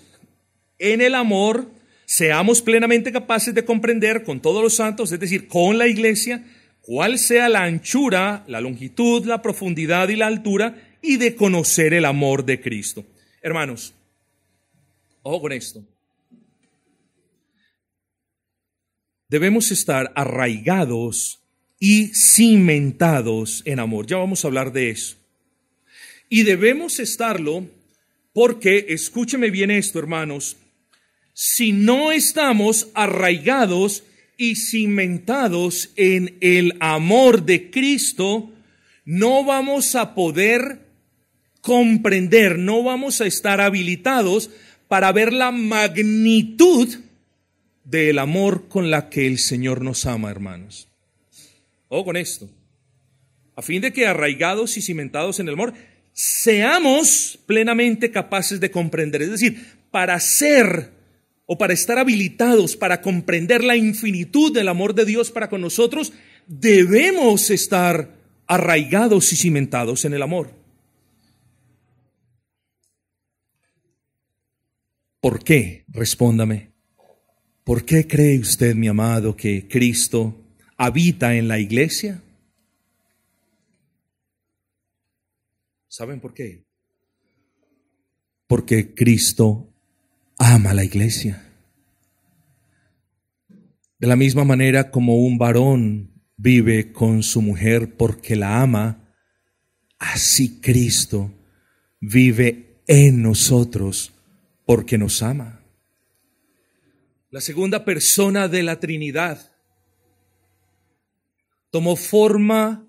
[0.79, 1.71] en el amor,
[2.07, 6.45] seamos plenamente capaces de comprender con todos los santos, es decir, con la iglesia,
[6.81, 12.05] cuál sea la anchura, la longitud, la profundidad y la altura, y de conocer el
[12.05, 13.05] amor de Cristo.
[13.43, 13.93] Hermanos,
[15.23, 15.85] ojo con esto.
[19.29, 21.41] Debemos estar arraigados
[21.81, 24.07] y cimentados en amor.
[24.07, 25.17] Ya vamos a hablar de eso.
[26.29, 27.67] Y debemos estarlo
[28.33, 30.57] porque, escúcheme bien esto, hermanos,
[31.35, 34.05] si no estamos arraigados
[34.37, 38.53] y cimentados en el amor de Cristo,
[39.05, 40.92] no vamos a poder
[41.63, 44.51] comprender, no vamos a estar habilitados
[44.89, 46.95] para ver la magnitud
[47.85, 50.89] del amor con la que el Señor nos ama, hermanos.
[51.89, 52.51] O con esto,
[53.57, 55.73] a fin de que arraigados y cimentados en el amor,
[56.13, 60.91] seamos plenamente capaces de comprender, es decir, para ser
[61.47, 66.13] o para estar habilitados para comprender la infinitud del amor de Dios para con nosotros,
[66.47, 68.15] debemos estar
[68.47, 70.62] arraigados y cimentados en el amor.
[75.23, 75.85] ¿Por qué?
[75.87, 76.73] Respóndame.
[77.63, 80.35] ¿Por qué cree usted, mi amado, que Cristo
[80.77, 82.21] habita en la iglesia?
[85.87, 86.67] ¿Saben por qué?
[88.49, 89.73] Porque Cristo
[90.39, 91.49] ama la iglesia.
[94.01, 99.15] De la misma manera como un varón vive con su mujer porque la ama,
[100.01, 101.33] así Cristo
[102.01, 104.13] vive en nosotros
[104.65, 105.61] porque nos ama.
[107.31, 109.53] La segunda persona de la Trinidad
[111.71, 112.87] tomó forma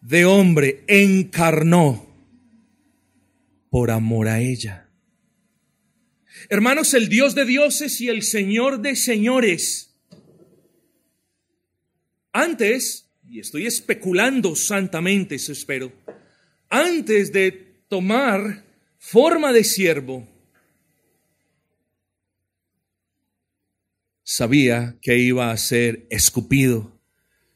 [0.00, 2.06] de hombre, encarnó
[3.68, 4.88] por amor a ella.
[6.48, 9.98] Hermanos, el Dios de dioses y el Señor de señores.
[12.32, 15.92] Antes, y estoy especulando santamente, eso espero,
[16.68, 17.50] antes de
[17.88, 18.64] tomar
[18.98, 20.35] forma de siervo,
[24.26, 27.00] sabía que iba a ser escupido,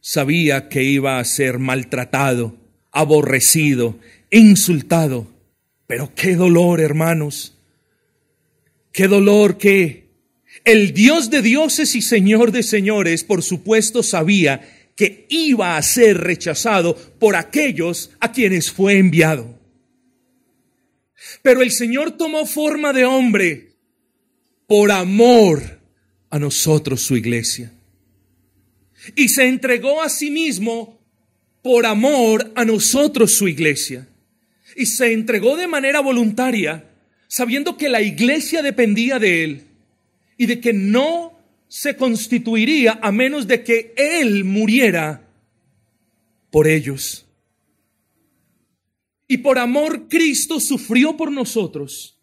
[0.01, 2.57] sabía que iba a ser maltratado,
[2.93, 3.99] aborrecido,
[4.31, 5.27] insultado.
[5.89, 7.61] Pero qué dolor, hermanos,
[8.93, 10.09] Qué dolor que
[10.65, 16.19] el Dios de dioses y Señor de señores, por supuesto, sabía que iba a ser
[16.19, 19.59] rechazado por aquellos a quienes fue enviado.
[21.43, 23.77] Pero el Señor tomó forma de hombre
[24.67, 25.80] por amor
[26.31, 27.73] a nosotros, su iglesia.
[29.17, 31.01] Y se entregó a sí mismo
[31.63, 34.09] por amor a nosotros, su iglesia.
[34.77, 36.87] Y se entregó de manera voluntaria
[37.29, 39.65] sabiendo que la iglesia dependía de él
[40.37, 41.39] y de que no
[41.69, 45.29] se constituiría a menos de que él muriera
[46.51, 47.27] por ellos.
[49.29, 52.19] Y por amor Cristo sufrió por nosotros.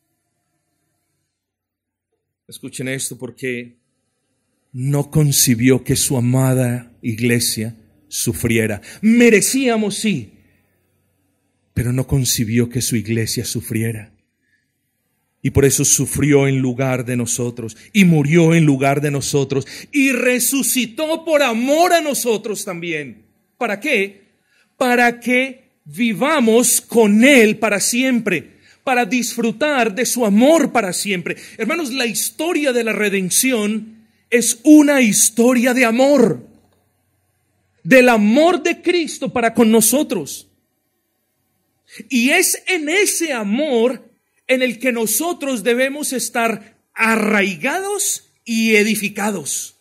[2.46, 3.77] Escuchen esto porque
[4.72, 7.76] no concibió que su amada iglesia
[8.08, 8.82] sufriera.
[9.02, 10.34] Merecíamos, sí,
[11.74, 14.12] pero no concibió que su iglesia sufriera.
[15.42, 20.12] Y por eso sufrió en lugar de nosotros y murió en lugar de nosotros y
[20.12, 23.28] resucitó por amor a nosotros también.
[23.58, 24.24] ¿Para qué?
[24.76, 31.38] Para que vivamos con Él para siempre, para disfrutar de su amor para siempre.
[31.58, 33.97] Hermanos, la historia de la redención
[34.30, 36.46] es una historia de amor,
[37.84, 40.48] del amor de Cristo para con nosotros.
[42.10, 44.12] Y es en ese amor
[44.48, 49.76] en el que nosotros debemos estar arraigados y edificados.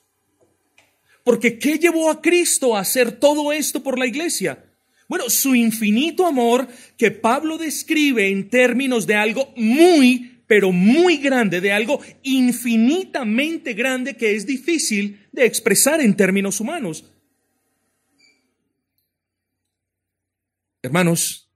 [1.24, 4.64] Porque ¿qué llevó a Cristo a hacer todo esto por la iglesia?
[5.09, 11.61] Bueno, su infinito amor que Pablo describe en términos de algo muy, pero muy grande,
[11.61, 17.05] de algo infinitamente grande que es difícil de expresar en términos humanos.
[20.82, 21.49] Hermanos,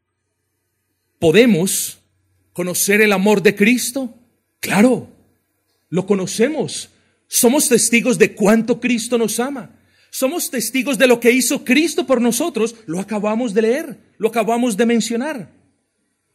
[1.18, 2.00] podemos
[2.60, 4.14] ¿Conocer el amor de Cristo?
[4.60, 5.08] Claro,
[5.88, 6.90] lo conocemos.
[7.26, 9.70] Somos testigos de cuánto Cristo nos ama.
[10.10, 12.74] Somos testigos de lo que hizo Cristo por nosotros.
[12.86, 15.50] Lo acabamos de leer, lo acabamos de mencionar.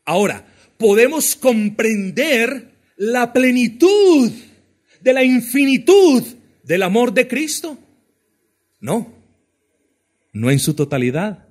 [0.05, 0.47] Ahora,
[0.77, 4.31] podemos comprender la plenitud
[5.01, 6.23] de la infinitud
[6.63, 7.77] del amor de Cristo.
[8.79, 9.13] No,
[10.33, 11.47] no en su totalidad.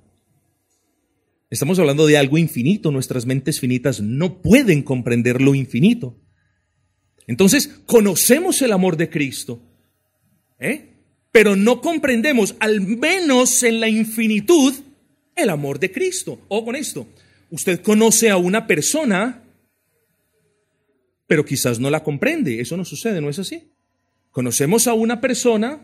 [1.49, 2.91] Estamos hablando de algo infinito.
[2.91, 6.19] Nuestras mentes finitas no pueden comprender lo infinito.
[7.27, 9.61] Entonces, conocemos el amor de Cristo,
[10.59, 10.91] ¿eh?
[11.31, 14.73] pero no comprendemos, al menos en la infinitud,
[15.35, 16.39] el amor de Cristo.
[16.47, 17.07] O con esto,
[17.49, 19.43] usted conoce a una persona,
[21.27, 22.59] pero quizás no la comprende.
[22.59, 23.71] Eso no sucede, ¿no es así?
[24.31, 25.79] Conocemos a una persona,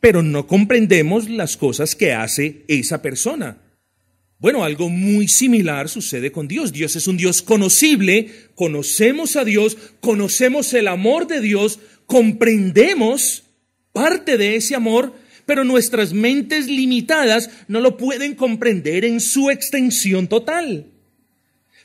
[0.00, 3.58] pero no comprendemos las cosas que hace esa persona.
[4.40, 6.72] Bueno, algo muy similar sucede con Dios.
[6.72, 13.44] Dios es un Dios conocible, conocemos a Dios, conocemos el amor de Dios, comprendemos
[13.92, 15.12] parte de ese amor,
[15.48, 20.88] pero nuestras mentes limitadas no lo pueden comprender en su extensión total.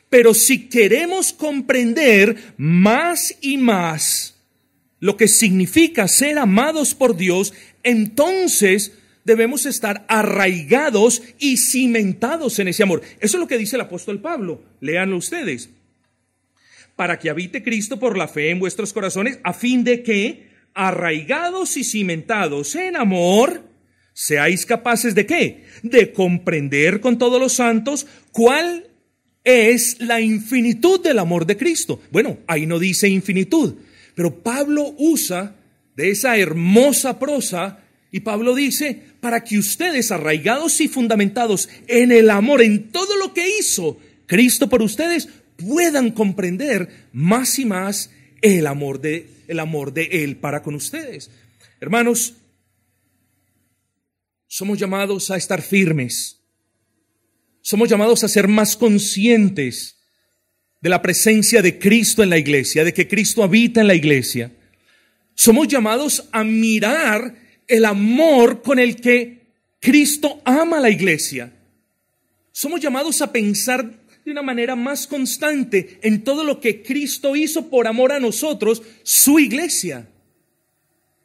[0.09, 4.35] Pero si queremos comprender más y más
[4.99, 7.53] lo que significa ser amados por Dios,
[7.83, 8.91] entonces
[9.23, 13.01] debemos estar arraigados y cimentados en ese amor.
[13.21, 14.61] Eso es lo que dice el apóstol Pablo.
[14.81, 15.69] Léanlo ustedes.
[16.97, 21.77] Para que habite Cristo por la fe en vuestros corazones, a fin de que, arraigados
[21.77, 23.63] y cimentados en amor,
[24.13, 25.63] seáis capaces de qué?
[25.81, 28.87] De comprender con todos los santos cuál
[29.43, 32.01] es la infinitud del amor de Cristo.
[32.11, 33.75] Bueno, ahí no dice infinitud,
[34.15, 35.55] pero Pablo usa
[35.95, 37.79] de esa hermosa prosa
[38.11, 43.33] y Pablo dice, para que ustedes, arraigados y fundamentados en el amor, en todo lo
[43.33, 43.97] que hizo
[44.27, 48.11] Cristo por ustedes, puedan comprender más y más
[48.41, 51.31] el amor de, el amor de Él para con ustedes.
[51.79, 52.33] Hermanos,
[54.47, 56.39] somos llamados a estar firmes.
[57.61, 59.97] Somos llamados a ser más conscientes
[60.81, 64.51] de la presencia de Cristo en la iglesia, de que Cristo habita en la iglesia.
[65.33, 67.35] Somos llamados a mirar
[67.67, 69.47] el amor con el que
[69.79, 71.53] Cristo ama a la iglesia.
[72.51, 77.69] Somos llamados a pensar de una manera más constante en todo lo que Cristo hizo
[77.69, 80.07] por amor a nosotros, su iglesia.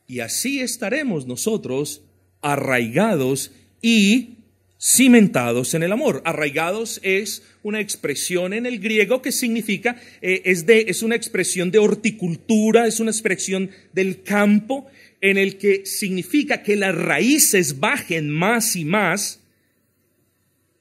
[0.07, 2.03] Y así estaremos nosotros
[2.41, 4.39] arraigados y
[4.81, 6.23] cimentados en el amor.
[6.25, 11.71] Arraigados es una expresión en el griego que significa, eh, es, de, es una expresión
[11.71, 14.87] de horticultura, es una expresión del campo,
[15.21, 19.41] en el que significa que las raíces bajen más y más.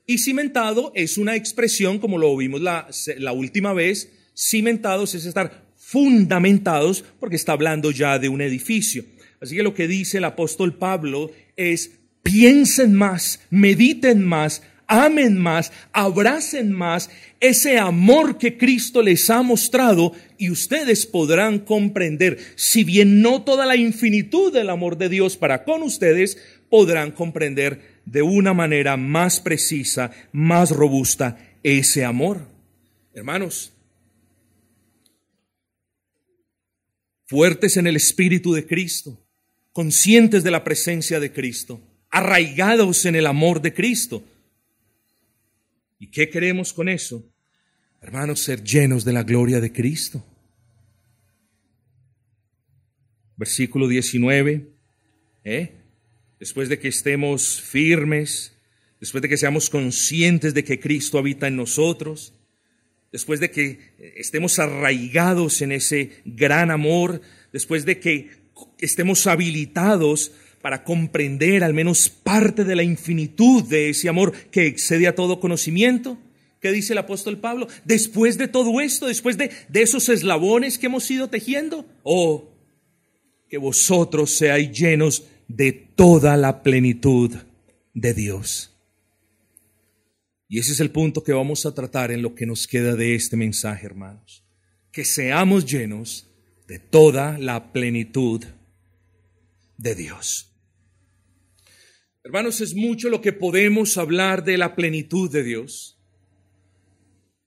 [0.10, 2.88] Y cimentado es una expresión, como lo vimos la,
[3.18, 9.04] la última vez, cimentados es estar fundamentados, porque está hablando ya de un edificio.
[9.42, 11.92] Así que lo que dice el apóstol Pablo es,
[12.24, 20.14] piensen más, mediten más, amen más, abracen más ese amor que Cristo les ha mostrado
[20.38, 25.64] y ustedes podrán comprender, si bien no toda la infinitud del amor de Dios para
[25.64, 26.38] con ustedes,
[26.70, 32.48] podrán comprender de una manera más precisa, más robusta ese amor.
[33.14, 33.74] Hermanos,
[37.26, 39.20] fuertes en el Espíritu de Cristo,
[39.74, 44.24] conscientes de la presencia de Cristo, arraigados en el amor de Cristo,
[46.00, 47.24] ¿Y qué queremos con eso?
[48.02, 50.24] Hermanos, ser llenos de la gloria de Cristo.
[53.36, 54.72] Versículo 19.
[55.44, 55.77] ¿eh?
[56.40, 58.54] Después de que estemos firmes,
[59.00, 62.34] después de que seamos conscientes de que Cristo habita en nosotros,
[63.12, 63.80] después de que
[64.16, 67.22] estemos arraigados en ese gran amor,
[67.52, 68.30] después de que
[68.80, 70.32] estemos habilitados
[70.62, 75.40] para comprender al menos parte de la infinitud de ese amor que excede a todo
[75.40, 76.18] conocimiento.
[76.60, 77.68] ¿Qué dice el apóstol Pablo?
[77.86, 82.52] Después de todo esto, después de, de esos eslabones que hemos ido tejiendo, oh,
[83.48, 87.36] que vosotros seáis llenos de toda la plenitud
[87.94, 88.74] de Dios.
[90.50, 93.16] Y ese es el punto que vamos a tratar en lo que nos queda de
[93.16, 94.46] este mensaje, hermanos.
[94.92, 96.30] Que seamos llenos
[96.68, 98.44] de toda la plenitud
[99.78, 100.54] de Dios.
[102.24, 105.98] Hermanos, es mucho lo que podemos hablar de la plenitud de Dios.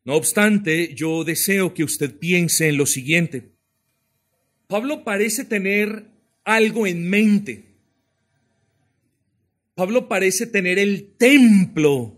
[0.04, 3.52] No obstante, yo deseo que usted piense en lo siguiente.
[4.66, 6.06] Pablo parece tener
[6.44, 7.69] algo en mente.
[9.80, 12.14] Pablo parece tener el templo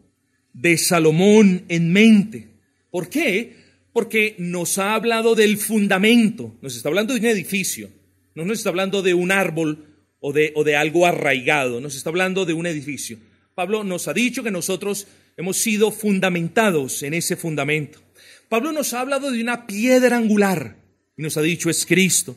[0.53, 2.49] de Salomón en mente.
[2.91, 3.55] ¿Por qué?
[3.93, 7.89] Porque nos ha hablado del fundamento, nos está hablando de un edificio,
[8.35, 9.87] no nos está hablando de un árbol
[10.19, 13.19] o de, o de algo arraigado, nos está hablando de un edificio.
[13.55, 15.07] Pablo nos ha dicho que nosotros
[15.37, 18.01] hemos sido fundamentados en ese fundamento.
[18.49, 20.79] Pablo nos ha hablado de una piedra angular
[21.17, 22.37] y nos ha dicho es Cristo.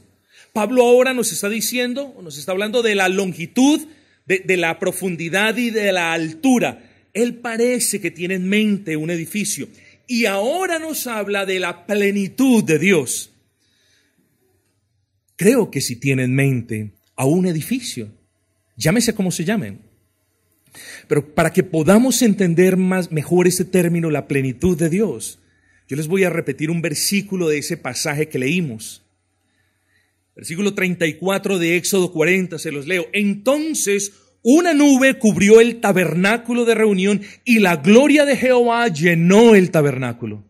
[0.54, 3.88] Pablo ahora nos está diciendo, nos está hablando de la longitud,
[4.26, 6.92] de, la profundidad y de la altura.
[7.14, 9.68] Él parece que tiene en mente un edificio
[10.08, 13.32] y ahora nos habla de la plenitud de Dios.
[15.36, 18.10] Creo que si tiene en mente a un edificio,
[18.78, 19.80] llámese como se llamen,
[21.08, 25.40] pero para que podamos entender más mejor ese término, la plenitud de Dios,
[25.88, 29.05] yo les voy a repetir un versículo de ese pasaje que leímos.
[30.36, 33.08] Versículo 34 de Éxodo 40, se los leo.
[33.14, 34.14] Entonces
[34.48, 40.44] una nube cubrió el tabernáculo de reunión y la gloria de Jehová llenó el tabernáculo.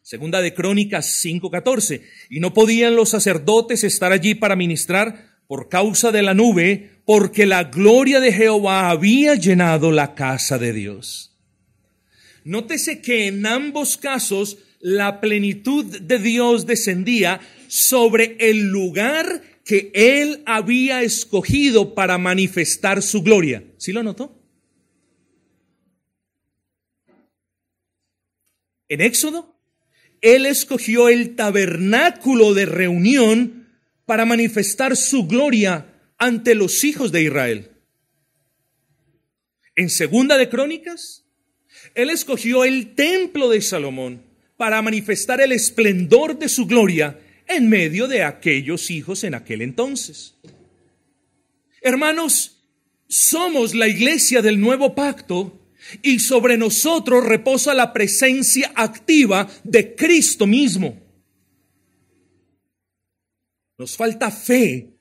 [0.00, 2.00] Segunda de Crónicas 5:14.
[2.30, 7.44] Y no podían los sacerdotes estar allí para ministrar por causa de la nube, porque
[7.44, 11.36] la gloria de Jehová había llenado la casa de Dios.
[12.44, 20.42] Nótese que en ambos casos la plenitud de Dios descendía sobre el lugar que él
[20.46, 23.64] había escogido para manifestar su gloria.
[23.78, 24.40] ¿Sí lo notó?
[28.88, 29.56] En Éxodo,
[30.20, 33.68] él escogió el tabernáculo de reunión
[34.04, 37.70] para manifestar su gloria ante los hijos de Israel.
[39.74, 41.24] En Segunda de Crónicas,
[41.94, 44.22] él escogió el templo de Salomón
[44.56, 47.18] para manifestar el esplendor de su gloria
[47.48, 50.34] en medio de aquellos hijos en aquel entonces.
[51.80, 52.64] Hermanos,
[53.08, 55.60] somos la iglesia del nuevo pacto
[56.02, 61.00] y sobre nosotros reposa la presencia activa de Cristo mismo.
[63.78, 64.96] Nos falta fe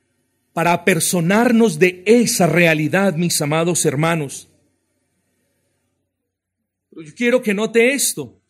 [0.53, 4.47] para apersonarnos de esa realidad, mis amados hermanos.
[6.89, 8.41] Pero yo quiero que note esto.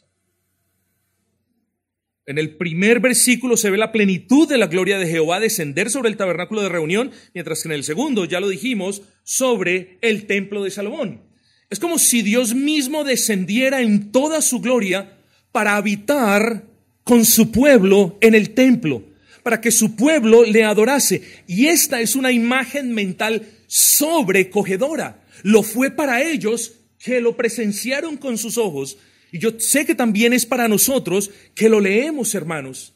[2.28, 6.10] En el primer versículo se ve la plenitud de la gloria de Jehová descender sobre
[6.10, 10.64] el tabernáculo de reunión, mientras que en el segundo, ya lo dijimos, sobre el templo
[10.64, 11.22] de Salomón.
[11.70, 15.20] Es como si Dios mismo descendiera en toda su gloria
[15.52, 16.66] para habitar
[17.04, 19.04] con su pueblo en el templo,
[19.44, 21.22] para que su pueblo le adorase.
[21.46, 25.24] Y esta es una imagen mental sobrecogedora.
[25.44, 28.98] Lo fue para ellos que lo presenciaron con sus ojos
[29.36, 32.94] y yo sé que también es para nosotros que lo leemos, hermanos.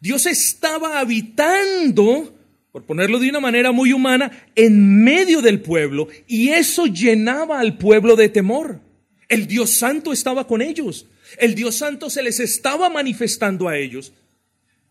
[0.00, 2.34] Dios estaba habitando,
[2.72, 7.78] por ponerlo de una manera muy humana, en medio del pueblo y eso llenaba al
[7.78, 8.80] pueblo de temor.
[9.28, 11.06] El Dios Santo estaba con ellos.
[11.38, 14.12] El Dios Santo se les estaba manifestando a ellos.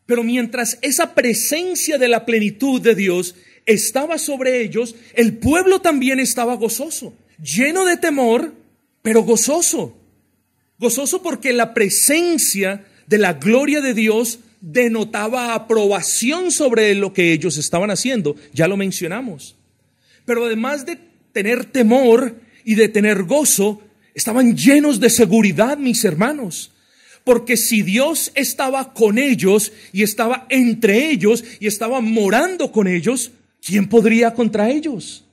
[0.05, 3.35] Pero mientras esa presencia de la plenitud de Dios
[3.65, 8.53] estaba sobre ellos, el pueblo también estaba gozoso, lleno de temor,
[9.01, 10.04] pero gozoso.
[10.77, 17.57] Gozoso porque la presencia de la gloria de Dios denotaba aprobación sobre lo que ellos
[17.57, 19.55] estaban haciendo, ya lo mencionamos.
[20.25, 20.97] Pero además de
[21.31, 23.81] tener temor y de tener gozo,
[24.13, 26.71] estaban llenos de seguridad, mis hermanos.
[27.23, 33.31] Porque si Dios estaba con ellos y estaba entre ellos y estaba morando con ellos,
[33.61, 35.25] ¿quién podría contra ellos?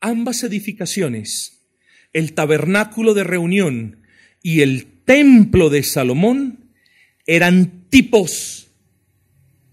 [0.00, 1.57] Ambas edificaciones
[2.18, 4.00] el tabernáculo de reunión
[4.42, 6.72] y el templo de Salomón
[7.26, 8.68] eran tipos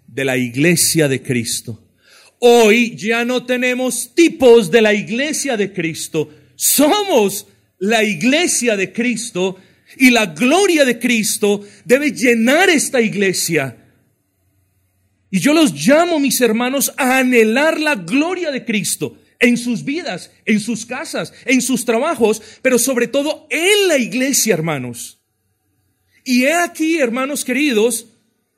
[0.08, 1.82] de la iglesia de Cristo.
[2.40, 7.48] Hoy ya no tenemos tipos de la iglesia de Cristo, somos
[7.80, 9.58] la iglesia de Cristo
[9.98, 13.78] y la gloria de Cristo debe llenar esta iglesia.
[15.32, 20.32] Y yo los llamo, mis hermanos, a anhelar la gloria de Cristo en sus vidas,
[20.46, 25.20] en sus casas, en sus trabajos, pero sobre todo en la iglesia, hermanos.
[26.24, 28.08] Y he aquí, hermanos queridos,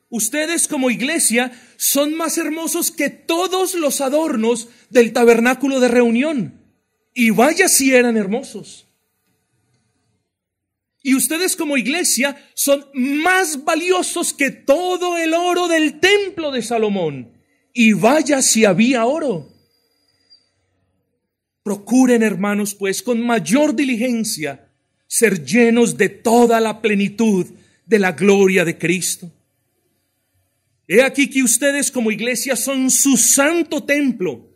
[0.09, 6.61] ustedes como iglesia son más hermosos que todos los adornos del tabernáculo de reunión.
[7.13, 8.87] Y vaya si eran hermosos.
[11.03, 17.33] Y ustedes como iglesia son más valiosos que todo el oro del templo de Salomón.
[17.73, 19.56] Y vaya si había oro.
[21.67, 24.69] Procuren, hermanos, pues, con mayor diligencia
[25.05, 27.45] ser llenos de toda la plenitud
[27.85, 29.29] de la gloria de Cristo.
[30.87, 34.49] He aquí que ustedes como iglesia son su santo templo,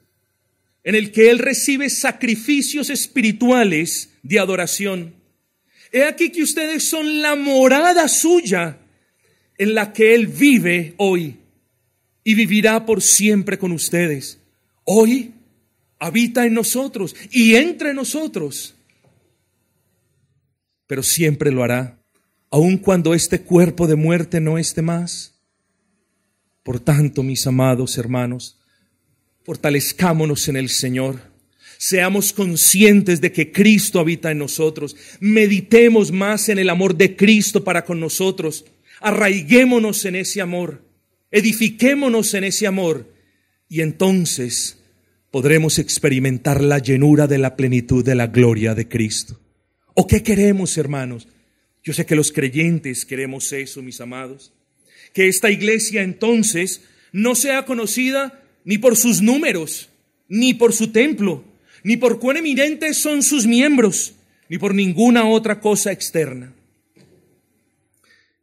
[0.86, 5.14] en el que Él recibe sacrificios espirituales de adoración.
[5.92, 8.80] He aquí que ustedes son la morada suya
[9.58, 11.40] en la que Él vive hoy.
[12.24, 14.40] y vivirá por siempre con ustedes.
[14.86, 15.34] Hoy
[16.02, 18.74] habita en nosotros y entre nosotros,
[20.88, 22.02] pero siempre lo hará,
[22.50, 25.36] aun cuando este cuerpo de muerte no esté más.
[26.64, 28.58] Por tanto, mis amados hermanos,
[29.44, 31.22] fortalezcámonos en el Señor.
[31.78, 37.64] Seamos conscientes de que Cristo habita en nosotros, meditemos más en el amor de Cristo
[37.64, 38.66] para con nosotros,
[39.02, 40.84] arraiguémonos en ese amor,
[41.30, 43.14] edifiquémonos en ese amor.
[43.70, 44.81] Y entonces
[45.32, 49.40] podremos experimentar la llenura de la plenitud de la gloria de Cristo.
[49.94, 51.28] ¿O qué queremos, hermanos?
[51.84, 54.54] Yo sé que los creyentes queremos eso, mis amados.
[55.14, 59.90] Que esta iglesia entonces no sea conocida ni por sus números,
[60.28, 61.44] ni por su templo,
[61.84, 64.14] ni por cuán eminentes son sus miembros,
[64.50, 66.54] ni por ninguna otra cosa externa.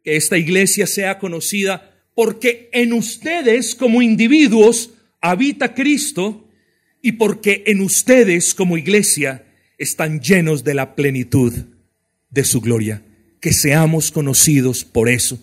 [0.03, 6.48] Que esta iglesia sea conocida porque en ustedes como individuos habita Cristo
[7.01, 9.45] y porque en ustedes como iglesia
[9.77, 11.53] están llenos de la plenitud
[12.29, 13.01] de su gloria.
[13.39, 15.39] Que seamos conocidos por eso.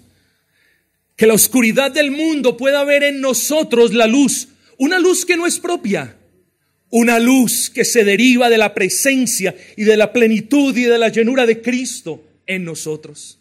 [1.17, 5.47] Que la oscuridad del mundo pueda ver en nosotros la luz, una luz que no
[5.47, 6.17] es propia,
[6.91, 11.09] una luz que se deriva de la presencia y de la plenitud y de la
[11.09, 13.39] llenura de Cristo en nosotros.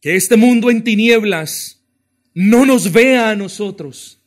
[0.00, 1.80] Que este mundo en tinieblas
[2.32, 4.19] no nos vea a nosotros,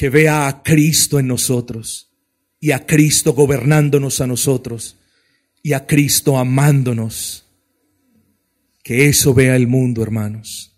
[0.00, 2.10] que vea a Cristo en nosotros
[2.58, 4.96] y a Cristo gobernándonos a nosotros
[5.62, 7.44] y a Cristo amándonos.
[8.82, 10.74] Que eso vea el mundo, hermanos.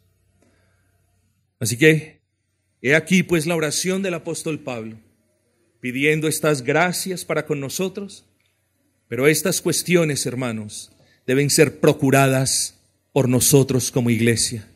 [1.61, 2.21] Así que,
[2.81, 4.99] he aquí pues la oración del apóstol Pablo
[5.79, 8.25] pidiendo estas gracias para con nosotros,
[9.07, 10.91] pero estas cuestiones, hermanos,
[11.29, 12.75] deben ser procuradas
[13.13, 14.69] por nosotros como iglesia.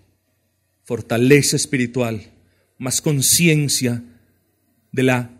[0.84, 2.30] Fortaleza espiritual,
[2.78, 4.04] más conciencia
[4.96, 5.30] de la,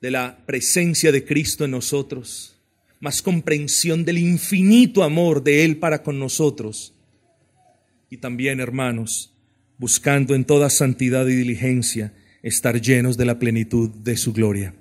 [0.00, 2.56] de la presencia de Cristo en nosotros,
[3.00, 6.94] más comprensión del infinito amor de Él para con nosotros.
[8.08, 9.34] Y también, hermanos,
[9.76, 14.74] buscando en toda santidad y diligencia estar llenos de la plenitud de su gloria.